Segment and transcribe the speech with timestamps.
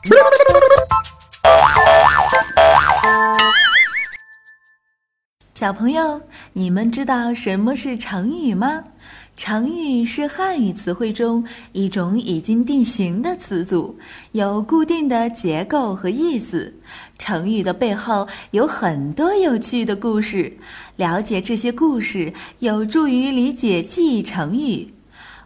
[5.54, 6.22] 小朋友，
[6.54, 8.82] 你们知道什么是成语吗？
[9.36, 13.98] 成语是汉语词汇中一种已经定型的词组，
[14.32, 16.74] 有固定的结构和意思。
[17.18, 20.56] 成语的背后有很多有趣的故事，
[20.96, 24.94] 了解这些故事有助于理解记忆成语。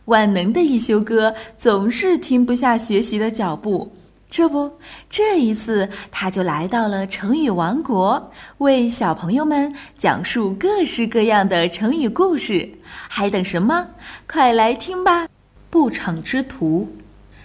[0.04, 3.92] 万能的一休哥总是停不下学习的脚步。
[4.34, 4.78] 这不，
[5.08, 12.68] 这一次他就来到了成语王国，为小朋友们讲述各式各样的成语故事。
[13.08, 13.90] 还等什么？
[14.26, 15.28] 快来听吧！
[15.70, 16.88] 不逞之徒，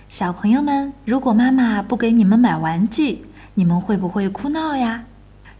[0.09, 5.03] 小朋友们，如果妈妈不给你们买玩具，你们会不会哭闹呀？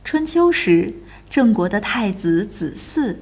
[0.03, 0.91] 春秋时，
[1.29, 3.15] 郑国的太子子嗣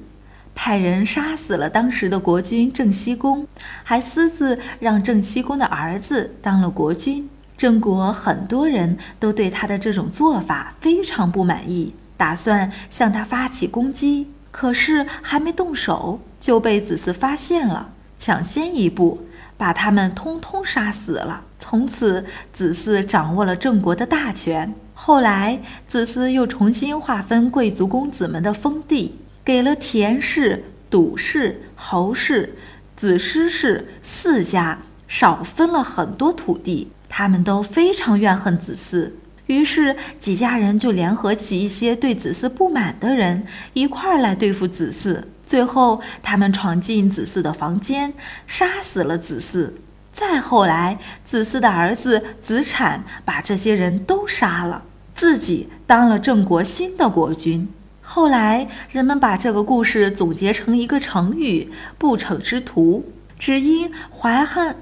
[0.54, 3.46] 派人杀死了当时的国君郑西公，
[3.84, 7.28] 还私自让郑西公的儿子当了国君。
[7.58, 14.28] 郑国很多人都对他的这种做法非常不满意，打算向他发起攻击。
[14.52, 21.42] 可是还没动手，就被子嗣发现了，抢先一步把他们通通杀死了。
[21.58, 24.72] 从此，子嗣掌握了郑国的大权。
[24.94, 32.56] 后来，子嗣又重新划分贵族公子们的封地，给了田氏、赌氏、侯氏、
[32.96, 36.92] 子师氏四家少分了很多土地。
[37.18, 39.10] 他们都非常怨恨子嗣，
[39.46, 45.24] 于是几家人就联合起一些对子嗣不满的人，一块儿来对付子嗣。
[45.44, 48.14] 最后，他们闯进子嗣的房间，
[48.46, 49.72] 杀死了子嗣。
[50.12, 54.84] 再后来，子嗣的儿子子产把这些人都杀了，
[55.16, 57.68] 自己当了郑国新的国君。
[58.00, 63.04] 后来，人们把这个故事总结成一个成语“不逞之徒”，
[63.36, 64.76] 只因怀恨。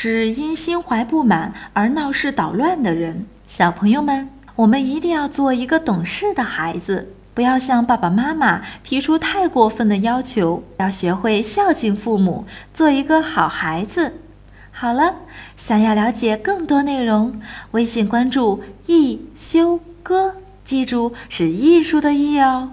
[0.00, 3.26] 是因心怀不满而闹事捣乱的人。
[3.48, 14.20] 小朋友们，我们一定要做一个懂事的孩子，不要向爸爸妈妈提出太过分的要求，要学会孝敬父母，做一个好孩子。
[14.70, 15.16] 好了，
[15.56, 17.40] 想要了解更多内容，
[17.72, 22.70] 微信关注易修哥，记住是艺术的艺哦。